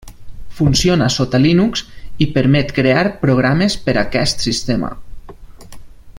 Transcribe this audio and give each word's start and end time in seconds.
Funciona 0.59 1.09
sota 1.15 1.41
Linux 1.43 1.83
i 2.25 2.29
permet 2.39 2.73
crear 2.79 3.05
programes 3.27 3.77
per 3.87 3.97
aquest 4.05 4.45
sistema. 4.47 4.91